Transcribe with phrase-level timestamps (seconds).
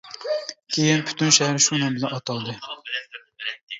[0.77, 2.59] كېيىن پۈتۈن شەھەر شۇ نام بىلەن ئاتالدى.